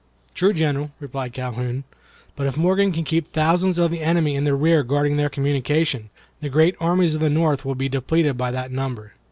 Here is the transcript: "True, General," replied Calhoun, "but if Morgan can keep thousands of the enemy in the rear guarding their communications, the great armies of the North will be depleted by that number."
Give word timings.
"True, 0.33 0.51
General," 0.51 0.89
replied 0.99 1.31
Calhoun, 1.31 1.83
"but 2.35 2.47
if 2.47 2.57
Morgan 2.57 2.91
can 2.91 3.03
keep 3.03 3.27
thousands 3.27 3.77
of 3.77 3.91
the 3.91 4.01
enemy 4.01 4.33
in 4.33 4.45
the 4.45 4.55
rear 4.55 4.81
guarding 4.81 5.17
their 5.17 5.29
communications, 5.29 6.09
the 6.39 6.49
great 6.49 6.75
armies 6.79 7.13
of 7.13 7.21
the 7.21 7.29
North 7.29 7.63
will 7.65 7.75
be 7.75 7.87
depleted 7.87 8.35
by 8.35 8.49
that 8.49 8.71
number." 8.71 9.13